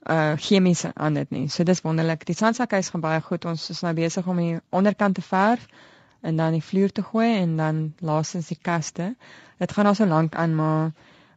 uh 0.10 0.34
chemies 0.38 0.86
aan 0.94 1.13
dit 1.13 1.30
nie. 1.30 1.48
So 1.50 1.63
dis 1.63 1.82
wonderlik. 1.82 2.25
Die 2.25 2.36
sandsakhuis 2.36 2.89
gaan 2.89 3.01
baie 3.01 3.22
goed. 3.22 3.46
Ons 3.46 3.70
is 3.70 3.82
nou 3.82 3.94
besig 3.94 4.27
om 4.27 4.38
die 4.38 4.60
onderkant 4.70 5.15
te 5.15 5.22
verf 5.22 5.68
en 6.21 6.35
dan 6.37 6.51
die 6.57 6.63
vloer 6.63 6.91
te 6.91 7.03
gooi 7.03 7.29
en 7.39 7.55
dan 7.57 7.93
laasens 7.99 8.47
die 8.47 8.59
kaste. 8.61 9.13
Dit 9.57 9.71
gaan 9.71 9.85
al 9.85 9.95
so 9.95 10.05
lank 10.05 10.35
aan 10.35 10.55
maar 10.55 10.91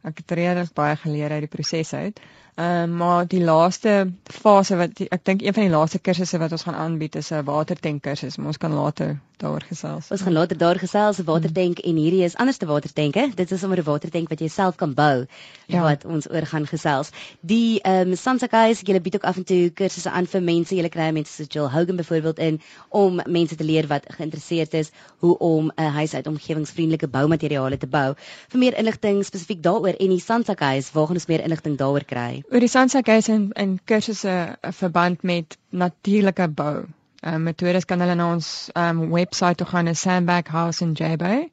ek 0.05 0.21
het 0.21 0.31
reeds 0.37 0.73
baie 0.77 0.97
geleer 1.01 1.33
uit 1.33 1.47
die 1.47 1.55
proses 1.57 1.93
uit. 1.93 2.21
Ehm 2.55 2.91
uh, 2.91 2.99
maar 2.99 3.27
die 3.27 3.43
laaste 3.45 4.13
fase 4.23 4.77
wat 4.79 5.01
ek 5.09 5.25
dink 5.27 5.41
een 5.43 5.55
van 5.55 5.65
die 5.67 5.73
laaste 5.73 5.99
kursusse 5.99 6.39
wat 6.39 6.53
ons 6.55 6.63
gaan 6.63 6.77
aanbied 6.79 7.17
is 7.19 7.33
'n 7.33 7.45
watertank 7.45 8.03
kursus. 8.03 8.39
Ons 8.39 8.59
kan 8.63 8.73
later 8.73 9.19
daaroor 9.37 9.65
gesels. 9.67 10.11
Ons 10.11 10.23
gaan 10.23 10.33
later 10.33 10.59
daar 10.59 10.79
gesels 10.79 11.19
'n 11.19 11.25
watertank 11.25 11.79
mm. 11.83 11.91
en 11.91 11.97
hierdie 11.97 12.23
is 12.25 12.37
anderste 12.37 12.67
watertanke. 12.67 13.33
Dit 13.35 13.51
is 13.51 13.61
sommer 13.61 13.79
'n 13.79 13.85
watertank 13.85 14.29
wat 14.29 14.41
jy 14.41 14.49
self 14.49 14.77
kan 14.77 14.95
bou 14.95 15.27
ja. 15.67 15.83
wat 15.83 16.05
ons 16.05 16.31
oor 16.31 16.47
gaan 16.47 16.67
gesels. 16.67 17.11
Die 17.41 17.81
ehm 17.81 18.09
um, 18.09 18.17
Sansakai 18.17 18.75
se 18.75 18.85
julle 18.85 19.01
bied 19.01 19.15
ook 19.15 19.25
af 19.25 19.37
en 19.37 19.45
toe 19.45 19.71
kursusse 19.71 20.11
aan 20.11 20.27
vir 20.27 20.43
mense. 20.43 20.75
Julle 20.75 20.89
kry 20.89 21.11
mense 21.11 21.33
soos 21.33 21.49
Jill 21.49 21.69
Hogan 21.69 21.97
byvoorbeeld 21.97 22.39
in 22.39 22.61
om 22.89 23.21
mense 23.27 23.57
te 23.57 23.65
leer 23.65 23.87
wat 23.87 24.05
geïnteresseerd 24.09 24.75
is 24.75 24.91
hoe 25.19 25.39
om 25.39 25.73
'n 25.77 25.83
huis 25.83 26.15
uit 26.15 26.27
omgewingsvriendelike 26.27 27.09
boumateriale 27.09 27.79
te 27.79 27.87
bou. 27.87 28.15
Vir 28.49 28.59
meer 28.59 28.79
inligting 28.79 29.25
spesifiek 29.25 29.63
daaroor 29.63 29.95
en 29.99 30.09
die 30.09 30.21
Sansakai, 30.21 30.83
waar 30.93 31.07
gaan 31.07 31.17
ons 31.17 31.27
meer 31.27 31.43
inligting 31.43 31.77
daaroor 31.77 32.05
kry? 32.05 32.44
Oor 32.51 32.61
die 32.61 32.69
Sandsakhuis 32.69 33.29
en 33.29 33.53
en 33.53 33.81
kursusse 33.85 34.31
uh, 34.31 34.47
verband 34.73 35.23
met 35.23 35.59
natuurlike 35.71 36.49
bou. 36.49 36.85
Ehm 37.23 37.35
uh, 37.35 37.39
metodes 37.49 37.85
kan 37.85 38.01
hulle 38.01 38.15
na 38.15 38.33
ons 38.33 38.71
ehm 38.75 39.03
um, 39.03 39.11
webwerf 39.11 39.55
toe 39.55 39.67
gaan, 39.67 39.89
is 39.89 40.01
Sandbag 40.01 40.49
House 40.49 40.85
in 40.85 40.93
Jaybo 40.93 41.49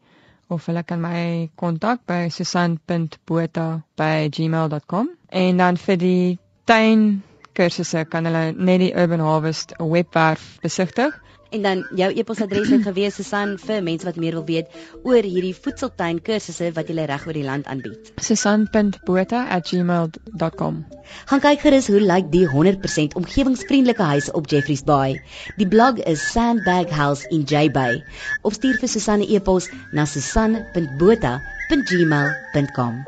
of 0.48 0.66
hulle 0.68 0.84
kan 0.84 1.02
my 1.02 1.50
kontak 1.56 2.00
by 2.06 2.30
susan.botha@gmail.com 2.30 5.10
en 5.30 5.58
dan 5.58 5.78
vir 5.78 5.98
die 5.98 6.40
tuin 6.66 7.24
kursusse 7.54 8.06
kan 8.10 8.26
hulle 8.26 8.52
net 8.52 8.80
die 8.80 8.96
Urban 8.96 9.20
Harvest 9.20 9.74
webwerf 9.80 10.60
besigtig 10.62 11.22
En 11.52 11.62
dan 11.62 11.88
jou 11.96 12.14
e-posadres 12.16 12.70
het 12.72 12.84
gewees 12.88 13.16
Susan 13.20 13.58
vir 13.60 13.84
mense 13.84 14.06
wat 14.08 14.16
meer 14.16 14.32
wil 14.38 14.46
weet 14.48 14.68
oor 15.04 15.24
hierdie 15.24 15.56
voedseltuin 15.56 16.22
kursusse 16.24 16.72
wat 16.78 16.88
jy 16.88 17.06
reg 17.10 17.28
oor 17.28 17.34
die 17.36 17.44
land 17.44 17.66
aanbied. 17.68 18.12
susan.botha@gmail.com. 18.16 20.86
Gaan 21.32 21.44
kyk 21.44 21.60
gerus 21.66 21.88
hoe 21.92 22.00
lyk 22.00 22.32
die 22.32 22.48
100% 22.48 23.20
omgewingsvriendelike 23.20 24.06
huis 24.14 24.32
op 24.32 24.48
Jeffreys 24.48 24.88
Bay. 24.88 25.20
Die 25.58 25.68
blog 25.68 26.00
is 26.08 26.32
Sandbag 26.32 26.88
House 26.96 27.28
in 27.30 27.44
J 27.44 27.72
Bay. 27.72 28.04
Of 28.42 28.54
stuur 28.54 28.78
vir 28.80 28.90
Susan 28.90 29.20
'n 29.20 29.26
e-pos 29.28 29.70
na 29.92 30.06
susan.botha@gmail.com. 30.06 33.04